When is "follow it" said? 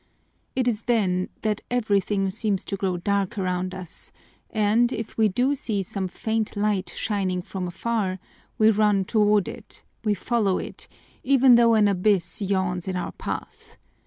10.15-10.87